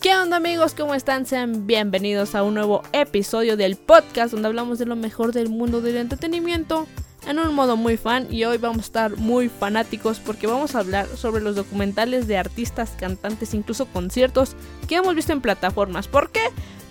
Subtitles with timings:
[0.00, 0.74] ¿Qué onda amigos?
[0.74, 1.26] ¿Cómo están?
[1.26, 5.80] Sean bienvenidos a un nuevo episodio del podcast donde hablamos de lo mejor del mundo
[5.80, 6.86] del entretenimiento
[7.26, 10.80] en un modo muy fan y hoy vamos a estar muy fanáticos porque vamos a
[10.80, 14.54] hablar sobre los documentales de artistas, cantantes, incluso conciertos
[14.86, 16.08] que hemos visto en plataformas.
[16.08, 16.42] ¿Por qué?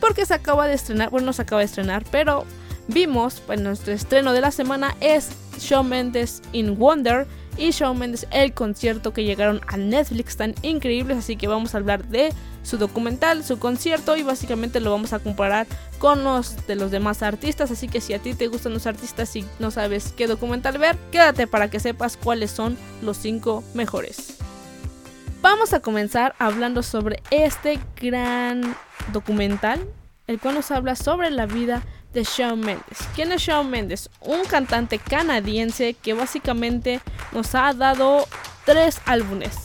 [0.02, 2.44] Porque se acaba de estrenar, bueno no se acaba de estrenar, pero
[2.88, 5.30] vimos, pues nuestro estreno de la semana es
[5.60, 7.28] Shawn Mendes in Wonder
[7.58, 11.78] y Shawn Mendes el concierto que llegaron a Netflix tan increíbles, así que vamos a
[11.78, 15.68] hablar de su documental, su concierto y básicamente lo vamos a comparar
[16.00, 19.36] con los de los demás artistas, así que si a ti te gustan los artistas
[19.36, 24.38] y no sabes qué documental ver, quédate para que sepas cuáles son los 5 mejores.
[25.42, 28.76] Vamos a comenzar hablando sobre este gran
[29.14, 29.88] documental,
[30.26, 31.84] el cual nos habla sobre la vida
[32.16, 32.98] de Shawn Mendes.
[33.14, 34.10] ¿Quién es Shawn Mendes?
[34.22, 37.02] Un cantante canadiense que básicamente
[37.34, 38.28] nos ha dado
[38.66, 39.56] tres álbumes.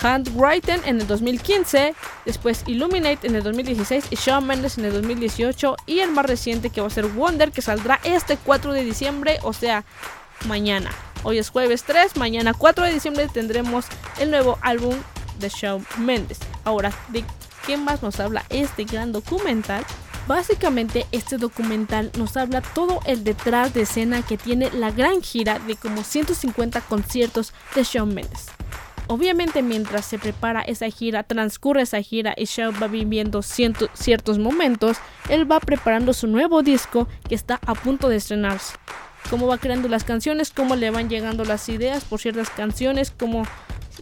[0.00, 1.94] Handwritten en el 2015,
[2.26, 6.70] después Illuminate en el 2016 y Shawn Mendes en el 2018 y el más reciente
[6.70, 9.84] que va a ser Wonder que saldrá este 4 de diciembre, o sea,
[10.46, 10.90] mañana.
[11.24, 13.86] Hoy es jueves 3, mañana 4 de diciembre tendremos
[14.18, 14.96] el nuevo álbum
[15.38, 16.38] de Shawn Mendes.
[16.64, 17.24] Ahora, ¿de
[17.66, 19.86] qué más nos habla este gran documental?
[20.28, 25.58] Básicamente este documental nos habla todo el detrás de escena que tiene la gran gira
[25.58, 28.46] de como 150 conciertos de Shawn Mendes.
[29.08, 34.98] Obviamente mientras se prepara esa gira, transcurre esa gira y Shawn va viviendo ciertos momentos,
[35.28, 38.76] él va preparando su nuevo disco que está a punto de estrenarse.
[39.28, 43.44] Cómo va creando las canciones, cómo le van llegando las ideas por ciertas canciones, cómo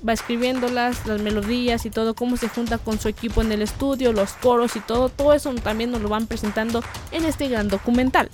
[0.07, 4.13] va escribiéndolas, las melodías y todo, cómo se junta con su equipo en el estudio,
[4.13, 8.31] los coros y todo, todo eso también nos lo van presentando en este gran documental.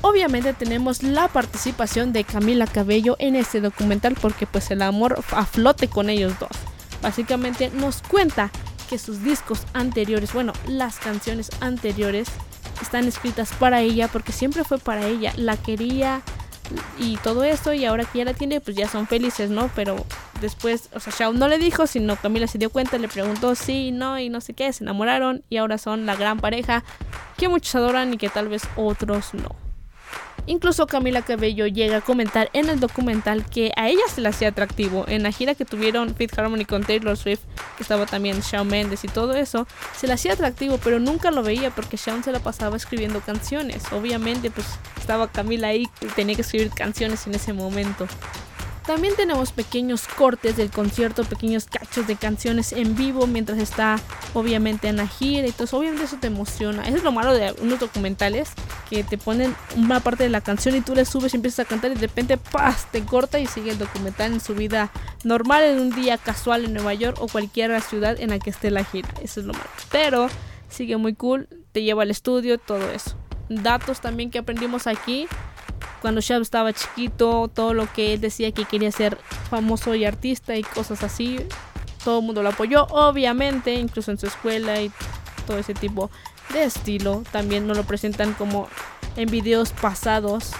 [0.00, 5.46] Obviamente tenemos la participación de Camila Cabello en este documental porque pues el amor a
[5.46, 6.50] flote con ellos dos.
[7.02, 8.50] Básicamente nos cuenta
[8.90, 12.28] que sus discos anteriores, bueno, las canciones anteriores
[12.80, 16.22] están escritas para ella porque siempre fue para ella, la quería
[16.98, 19.70] y todo esto y ahora que ya la tiene pues ya son felices, ¿no?
[19.74, 20.04] Pero
[20.40, 23.92] después, o sea, Shawn no le dijo, sino Camila se dio cuenta, le preguntó sí,
[23.92, 26.84] no y no sé qué, se enamoraron y ahora son la gran pareja
[27.36, 29.61] que muchos adoran y que tal vez otros no.
[30.46, 34.48] Incluso Camila Cabello llega a comentar en el documental que a ella se le hacía
[34.48, 35.04] atractivo.
[35.06, 37.42] En la gira que tuvieron Fit Harmony con Taylor Swift,
[37.76, 39.66] que estaba también Shawn Mendes y todo eso,
[39.96, 43.84] se le hacía atractivo, pero nunca lo veía porque Shawn se la pasaba escribiendo canciones.
[43.92, 44.66] Obviamente, pues
[44.98, 48.08] estaba Camila ahí y tenía que escribir canciones en ese momento.
[48.86, 54.00] También tenemos pequeños cortes del concierto, pequeños cachos de canciones en vivo mientras está
[54.34, 56.82] obviamente en la gira y todo Obviamente eso te emociona.
[56.82, 58.50] Eso es lo malo de unos documentales
[58.90, 61.68] que te ponen una parte de la canción y tú le subes y empiezas a
[61.68, 62.88] cantar y de repente ¡paz!
[62.90, 64.90] te corta y sigue el documental en su vida
[65.22, 68.70] normal en un día casual en Nueva York o cualquier ciudad en la que esté
[68.70, 69.08] la gira.
[69.22, 69.70] Eso es lo malo.
[69.90, 70.28] Pero
[70.68, 73.16] sigue muy cool, te lleva al estudio, todo eso.
[73.48, 75.28] Datos también que aprendimos aquí
[76.02, 79.16] cuando Shab estaba chiquito, todo lo que él decía que quería ser
[79.48, 81.38] famoso y artista y cosas así,
[82.04, 84.90] todo el mundo lo apoyó, obviamente, incluso en su escuela y
[85.46, 86.10] todo ese tipo
[86.52, 87.22] de estilo.
[87.30, 88.68] También nos lo presentan como
[89.16, 90.50] en videos pasados,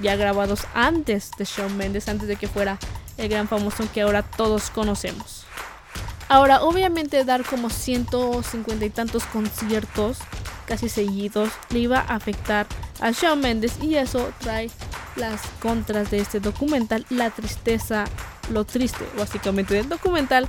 [0.00, 2.78] ya grabados antes de Shawn Mendes, antes de que fuera
[3.18, 5.44] el gran famoso que ahora todos conocemos.
[6.28, 10.18] Ahora, obviamente dar como 150 y tantos conciertos
[10.66, 12.66] casi seguidos le iba a afectar
[13.00, 14.70] a Shawn Mendes y eso trae
[15.16, 18.04] las contras de este documental, la tristeza,
[18.50, 20.48] lo triste básicamente del documental.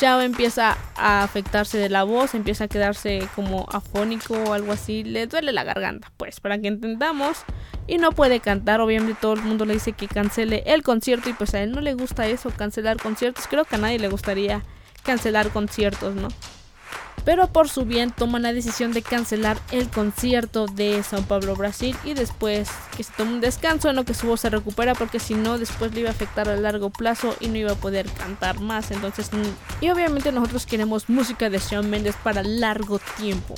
[0.00, 5.04] Shawn empieza a afectarse de la voz, empieza a quedarse como afónico o algo así,
[5.04, 7.38] le duele la garganta, pues para que entendamos
[7.86, 11.32] y no puede cantar, obviamente todo el mundo le dice que cancele el concierto y
[11.32, 14.62] pues a él no le gusta eso, cancelar conciertos, creo que a nadie le gustaría
[15.02, 16.28] cancelar conciertos, ¿no?
[17.26, 21.96] Pero por su bien toman la decisión de cancelar el concierto de Sao Paulo, Brasil
[22.04, 25.18] y después que se tome un descanso en lo que su voz se recupera porque
[25.18, 28.06] si no después le iba a afectar a largo plazo y no iba a poder
[28.12, 28.92] cantar más.
[28.92, 33.56] Entonces, mm, y obviamente nosotros queremos música de Shawn Mendes para largo tiempo.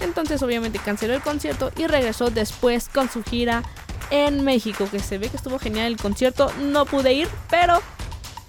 [0.00, 3.62] Entonces obviamente canceló el concierto y regresó después con su gira
[4.10, 6.50] en México, que se ve que estuvo genial el concierto.
[6.62, 7.82] No pude ir, pero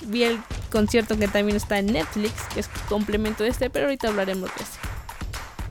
[0.05, 0.39] vi el
[0.71, 4.63] concierto que también está en Netflix, que es complemento de este, pero ahorita hablaremos de
[4.63, 4.79] ese.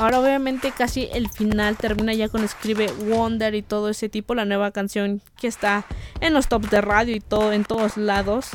[0.01, 4.47] Ahora obviamente casi el final termina ya con escribe Wonder y todo ese tipo, la
[4.47, 5.85] nueva canción que está
[6.23, 8.49] en los tops de radio y todo en todos lados.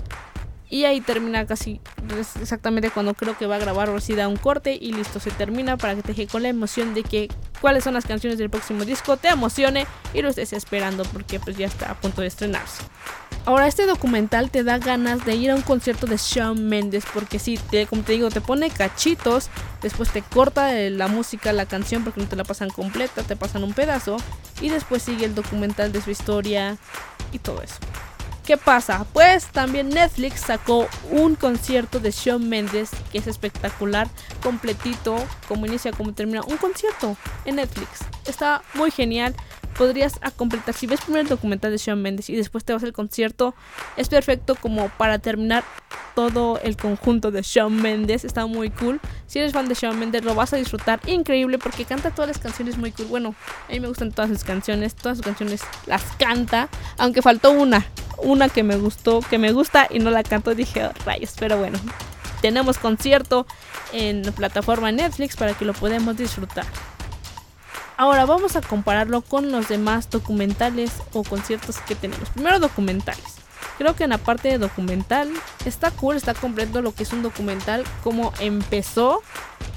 [0.68, 1.80] Y ahí termina casi
[2.42, 5.30] exactamente cuando creo que va a grabar o si da un corte y listo, se
[5.30, 7.30] termina para que te deje con la emoción de que
[7.62, 11.57] cuáles son las canciones del próximo disco, te emocione y lo estés esperando porque pues
[11.57, 12.81] ya está a punto de estrenarse.
[13.45, 17.38] Ahora este documental te da ganas de ir a un concierto de Shawn Mendes porque
[17.38, 19.50] si te, como te digo, te pone cachitos,
[19.83, 23.63] después te corta la música, la canción porque no te la pasan completa, te pasan
[23.63, 24.18] un pedazo
[24.62, 26.77] y después sigue el documental de su historia
[27.31, 27.75] y todo eso.
[28.47, 29.06] ¿Qué pasa?
[29.12, 34.07] Pues también Netflix sacó un concierto de Shawn Mendes que es espectacular,
[34.42, 35.15] completito,
[35.47, 38.01] como inicia, como termina, un concierto en Netflix.
[38.25, 39.36] Está muy genial.
[39.77, 42.94] Podrías completar, si ves primero el documental de Shawn Mendes y después te vas al
[42.94, 43.56] concierto,
[43.98, 45.63] es perfecto como para terminar
[46.16, 48.24] todo el conjunto de Shawn Mendes.
[48.24, 49.01] Está muy cool.
[49.27, 52.39] Si eres fan de Shawn Mendes, lo vas a disfrutar increíble porque canta todas las
[52.39, 53.07] canciones muy cool.
[53.07, 53.36] Bueno,
[53.68, 54.95] a mí me gustan todas sus canciones.
[54.95, 57.86] Todas sus canciones las canta, aunque faltó una
[58.18, 61.57] una que me gustó, que me gusta y no la canto, dije, oh, rayos, pero
[61.57, 61.78] bueno,
[62.42, 63.45] tenemos concierto
[63.94, 66.66] en la plataforma Netflix para que lo podamos disfrutar.
[67.97, 72.30] Ahora vamos a compararlo con los demás documentales o conciertos que tenemos.
[72.30, 73.24] Primero documentales.
[73.77, 75.30] Creo que en la parte de documental
[75.65, 79.21] está cool, está completo lo que es un documental, cómo empezó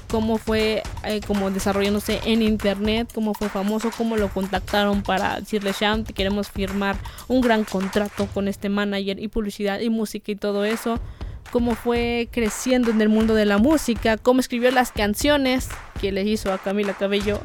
[0.09, 5.71] cómo fue eh, como desarrollándose en internet, cómo fue famoso, cómo lo contactaron para decirle
[5.79, 10.35] Sham, te queremos firmar un gran contrato con este manager y publicidad y música y
[10.35, 10.99] todo eso
[11.51, 15.69] cómo fue creciendo en el mundo de la música, cómo escribió las canciones
[15.99, 17.39] que le hizo a Camila Cabello,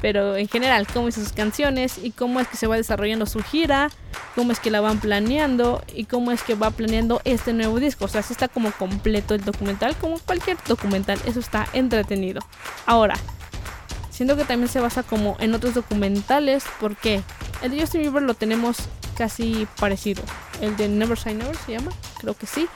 [0.00, 3.42] pero en general, cómo hizo sus canciones y cómo es que se va desarrollando su
[3.42, 3.90] gira,
[4.34, 8.04] cómo es que la van planeando y cómo es que va planeando este nuevo disco.
[8.04, 12.40] O sea, así está como completo el documental, como cualquier documental, eso está entretenido.
[12.86, 13.14] Ahora,
[14.10, 17.22] siento que también se basa como en otros documentales, porque
[17.62, 18.76] el de Justin Bieber lo tenemos
[19.16, 20.22] casi parecido.
[20.60, 22.68] El de Never Say Never se llama, creo que sí.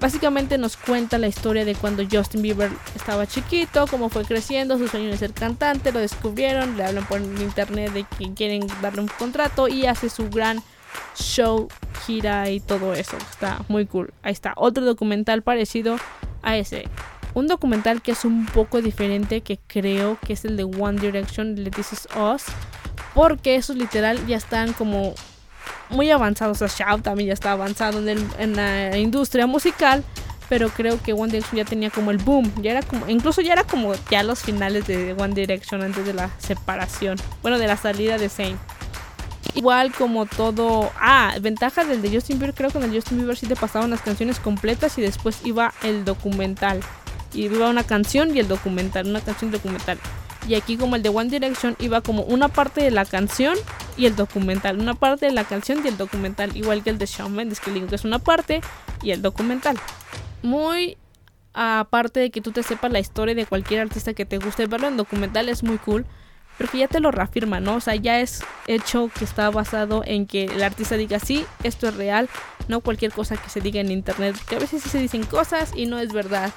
[0.00, 4.86] Básicamente nos cuenta la historia de cuando Justin Bieber estaba chiquito, cómo fue creciendo, su
[4.86, 9.08] sueño de ser cantante, lo descubrieron, le hablan por internet de que quieren darle un
[9.08, 10.62] contrato y hace su gran
[11.16, 11.68] show,
[12.06, 13.16] gira y todo eso.
[13.16, 14.12] Está muy cool.
[14.22, 15.96] Ahí está, otro documental parecido
[16.42, 16.84] a ese.
[17.34, 21.56] Un documental que es un poco diferente, que creo que es el de One Direction,
[21.56, 22.44] de This Is Us,
[23.14, 25.14] porque esos literal ya están como
[25.90, 26.60] muy avanzados.
[26.62, 30.04] O sea, Shaw también ya está avanzado en, la industria musical.
[30.48, 32.50] Pero creo que One Direction ya tenía como el boom.
[32.62, 36.14] Ya era como, incluso ya era como ya los finales de One Direction antes de
[36.14, 37.18] la separación.
[37.42, 38.58] Bueno, de la salida de Zayn.
[39.54, 40.90] Igual como todo.
[40.98, 42.54] Ah, ventaja del de Justin Bieber.
[42.54, 45.74] Creo que en el Justin Bieber sí te pasaban las canciones completas y después iba
[45.82, 46.80] el documental.
[47.34, 49.06] Y iba una canción y el documental.
[49.06, 49.98] Una canción documental.
[50.46, 53.56] Y aquí como el de One Direction iba como una parte de la canción
[53.96, 54.78] y el documental.
[54.78, 56.56] Una parte de la canción y el documental.
[56.56, 58.60] Igual que el de Shawn Mendes, que digo que es una parte
[59.02, 59.76] y el documental.
[60.42, 60.96] Muy
[61.52, 64.86] aparte de que tú te sepas la historia de cualquier artista que te guste, verlo
[64.86, 66.06] en documental es muy cool.
[66.56, 67.76] Porque ya te lo reafirma, ¿no?
[67.76, 71.86] O sea, ya es hecho que está basado en que el artista diga, sí, esto
[71.86, 72.28] es real,
[72.66, 74.34] no cualquier cosa que se diga en internet.
[74.36, 76.52] Porque a veces se dicen cosas y no es verdad.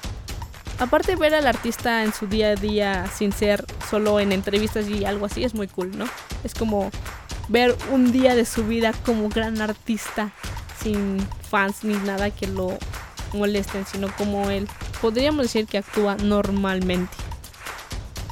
[0.82, 5.04] Aparte ver al artista en su día a día sin ser solo en entrevistas y
[5.04, 6.06] algo así es muy cool, ¿no?
[6.42, 6.90] Es como
[7.46, 10.32] ver un día de su vida como gran artista
[10.82, 12.76] sin fans ni nada que lo
[13.32, 14.66] molesten, sino como él
[15.00, 17.16] podríamos decir que actúa normalmente.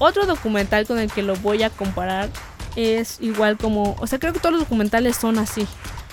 [0.00, 2.30] Otro documental con el que lo voy a comparar
[2.74, 5.68] es igual como, o sea, creo que todos los documentales son así.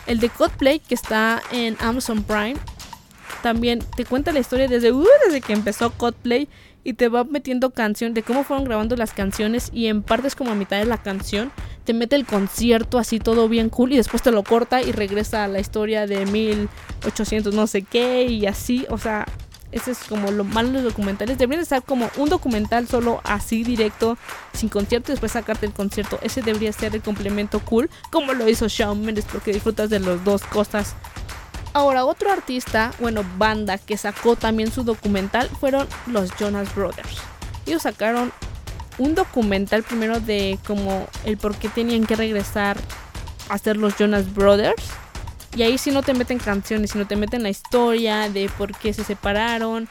[0.05, 2.57] El de Coldplay que está en Amazon Prime
[3.41, 6.47] también te cuenta la historia desde, uh, desde que empezó Coldplay
[6.83, 10.51] y te va metiendo canción de cómo fueron grabando las canciones y en partes como
[10.51, 11.51] a mitad de la canción
[11.83, 15.43] te mete el concierto así todo bien cool y después te lo corta y regresa
[15.43, 19.25] a la historia de 1800 no sé qué y así, o sea,
[19.71, 21.37] ese es como lo malo de los documentales.
[21.37, 24.17] Deberían estar como un documental solo así directo,
[24.53, 26.19] sin concierto y después sacarte el concierto.
[26.21, 30.23] Ese debería ser el complemento cool, como lo hizo Shawn Mendes, porque disfrutas de las
[30.23, 30.95] dos cosas
[31.77, 37.19] Ahora, otro artista, bueno, banda que sacó también su documental fueron los Jonas Brothers.
[37.67, 38.33] Ellos sacaron
[38.97, 42.77] un documental primero de como el por qué tenían que regresar
[43.49, 44.83] a ser los Jonas Brothers.
[45.55, 48.91] Y ahí sí no te meten canciones, sino te meten la historia de por qué
[48.91, 49.87] se separaron.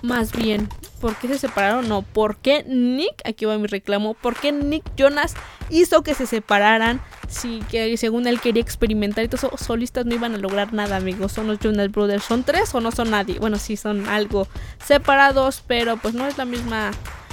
[0.00, 0.66] Más bien,
[1.02, 4.84] por qué se separaron, no, por qué Nick, aquí va mi reclamo, por qué Nick
[4.96, 5.34] Jonas
[5.68, 7.02] hizo que se separaran
[7.32, 10.96] Sí, que según él quería experimentar y todos los solistas no iban a lograr nada,
[10.96, 11.32] amigos.
[11.32, 12.24] Son los Jonas Brothers.
[12.24, 13.38] ¿Son tres o no son nadie?
[13.38, 14.46] Bueno, sí, son algo
[14.84, 16.90] separados, pero pues no es la misma.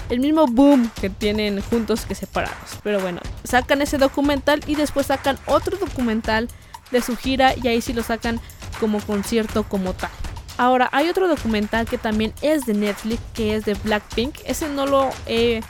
[0.09, 2.79] El mismo boom que tienen juntos que separados.
[2.81, 6.47] Pero bueno, sacan ese documental y después sacan otro documental
[6.91, 8.39] de su gira y ahí sí lo sacan
[8.79, 10.09] como concierto como tal.
[10.57, 14.35] Ahora, hay otro documental que también es de Netflix, que es de Blackpink.
[14.45, 15.61] Ese no lo he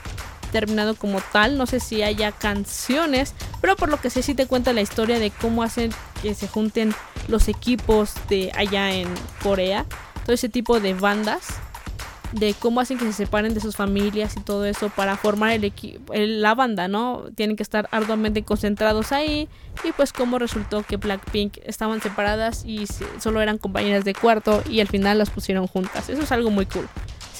[0.52, 4.46] terminado como tal, no sé si haya canciones, pero por lo que sé sí te
[4.46, 5.90] cuenta la historia de cómo hacen
[6.22, 6.94] que se junten
[7.28, 9.08] los equipos de allá en
[9.42, 9.86] Corea,
[10.24, 11.60] todo ese tipo de bandas
[12.32, 16.42] de cómo hacen que se separen de sus familias y todo eso para formar el
[16.42, 17.24] la banda, ¿no?
[17.34, 19.48] Tienen que estar arduamente concentrados ahí
[19.84, 22.86] y pues cómo resultó que Blackpink estaban separadas y
[23.18, 26.08] solo eran compañeras de cuarto y al final las pusieron juntas.
[26.08, 26.88] Eso es algo muy cool.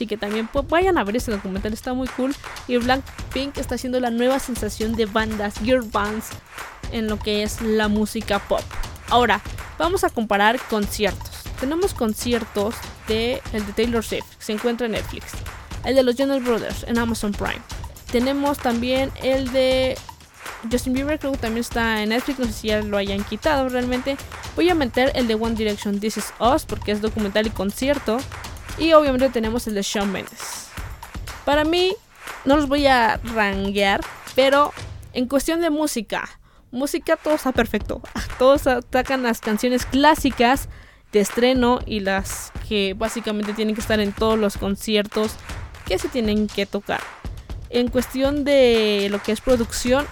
[0.01, 2.35] Así que también vayan a ver este documental, está muy cool.
[2.69, 6.29] Y Blackpink está haciendo la nueva sensación de bandas, girl bands,
[6.91, 8.63] en lo que es la música pop.
[9.11, 9.43] Ahora,
[9.79, 12.75] vamos a comparar conciertos tenemos conciertos
[13.07, 15.33] de el de Taylor Swift, que se encuentra en Netflix.
[15.85, 17.61] El de los Jonas Brothers en Amazon Prime.
[18.11, 19.97] Tenemos también el de
[20.71, 23.69] Justin Bieber, creo que también está en Netflix, no sé si ya lo hayan quitado
[23.69, 24.17] realmente.
[24.57, 28.19] Voy a meter el de One Direction This Is Us porque es documental y concierto.
[28.79, 30.69] Y obviamente tenemos el de Shawn Mendes.
[31.45, 31.95] Para mí,
[32.45, 34.01] no los voy a ranguear,
[34.35, 34.73] pero
[35.13, 36.29] en cuestión de música,
[36.71, 38.01] música todo está perfecto.
[38.39, 40.69] Todos atacan las canciones clásicas
[41.13, 45.33] de estreno y las que básicamente tienen que estar en todos los conciertos
[45.87, 47.01] que se tienen que tocar.
[47.69, 50.07] En cuestión de lo que es producción,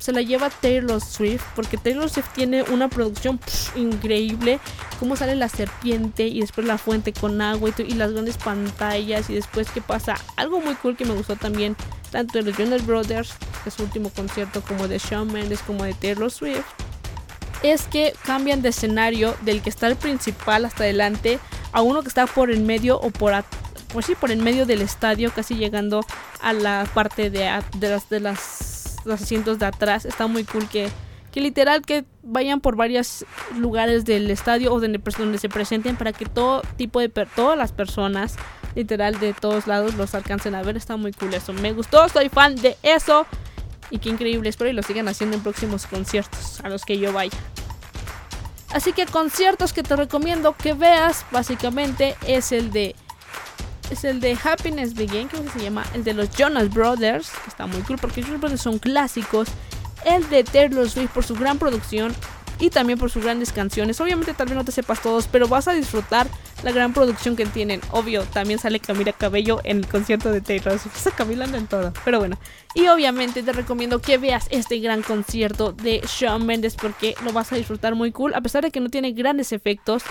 [0.00, 3.38] se la lleva Taylor Swift porque Taylor Swift tiene una producción
[3.76, 4.58] increíble.
[4.98, 9.34] Cómo sale la serpiente y después la fuente con agua y, las grandes pantallas y
[9.34, 10.16] después qué pasa.
[10.36, 11.76] Algo muy cool que me gustó también
[12.10, 15.84] tanto de los Jonas Brothers, que es su último concierto, como de Shawn Mendes, como
[15.84, 16.64] de Taylor Swift
[17.62, 21.38] es que cambian de escenario del que está el principal hasta adelante
[21.72, 23.32] a uno que está por el medio o por
[23.92, 26.04] pues sí, por el medio del estadio, casi llegando
[26.40, 28.69] a la parte de, de, las, de las,
[29.04, 30.04] los asientos de atrás.
[30.04, 30.88] Está muy cool que,
[31.32, 33.24] que literal que vayan por varios
[33.56, 37.72] lugares del estadio o donde, donde se presenten para que todo tipo de todas las
[37.72, 38.36] personas
[38.74, 40.76] literal de todos lados los alcancen a ver.
[40.76, 41.52] Está muy cool eso.
[41.52, 43.26] Me gustó, soy fan de eso.
[43.90, 47.12] Y qué increíble, espero y lo sigan haciendo en próximos conciertos a los que yo
[47.12, 47.36] vaya.
[48.72, 52.94] Así que conciertos que te recomiendo que veas básicamente es el de
[53.90, 57.66] es el de Happiness Begin, creo que se llama, el de los Jonas Brothers, está
[57.66, 59.48] muy cool porque Jonas Brothers son clásicos,
[60.04, 62.14] el de Taylor Swift por su gran producción
[62.60, 64.00] y también por sus grandes canciones.
[64.00, 66.28] Obviamente tal vez no te sepas todos, pero vas a disfrutar
[66.62, 67.80] la gran producción que tienen.
[67.90, 71.08] Obvio, también sale Camila Cabello en el concierto de Taylor Swift.
[71.16, 72.38] Camila anda en todo, pero bueno.
[72.74, 77.52] Y obviamente te recomiendo que veas este gran concierto de Shawn Mendes porque lo vas
[77.52, 78.34] a disfrutar muy cool.
[78.34, 80.02] A pesar de que no tiene grandes efectos,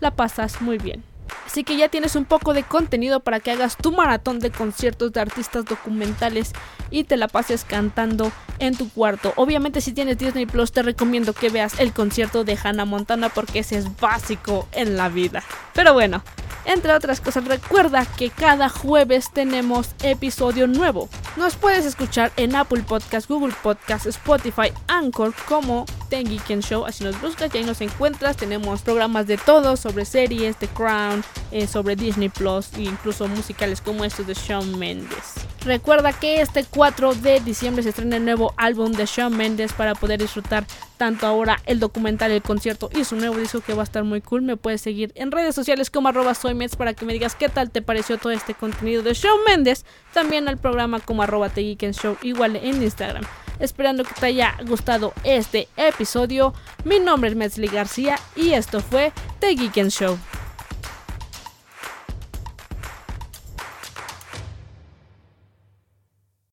[0.00, 1.04] la pasas muy bien.
[1.46, 5.12] Así que ya tienes un poco de contenido para que hagas tu maratón de conciertos
[5.12, 6.52] de artistas documentales
[6.90, 9.32] y te la pases cantando en tu cuarto.
[9.36, 13.60] Obviamente si tienes Disney Plus te recomiendo que veas el concierto de Hannah Montana porque
[13.60, 15.42] ese es básico en la vida.
[15.74, 16.22] Pero bueno,
[16.68, 21.08] entre otras cosas, recuerda que cada jueves tenemos episodio nuevo.
[21.36, 26.84] Nos puedes escuchar en Apple Podcast, Google Podcast, Spotify, Anchor como The Geek Show.
[26.86, 28.36] Así nos buscas y ahí nos encuentras.
[28.36, 33.80] Tenemos programas de todo sobre series, The Crown, eh, sobre Disney Plus e incluso musicales
[33.80, 35.34] como estos de Shawn Mendes.
[35.64, 39.94] Recuerda que este 4 de diciembre se estrena el nuevo álbum de Shawn Mendes para
[39.94, 43.84] poder disfrutar tanto ahora el documental, el concierto y su nuevo disco que va a
[43.84, 44.42] estar muy cool.
[44.42, 47.70] Me puedes seguir en redes sociales como arroba soymets para que me digas qué tal
[47.70, 49.84] te pareció todo este contenido de Shawn Mendes.
[50.12, 53.24] También al programa como arroba Show igual en Instagram.
[53.60, 56.54] Esperando que te haya gustado este episodio.
[56.84, 60.18] Mi nombre es Metzli García y esto fue The Geek Show.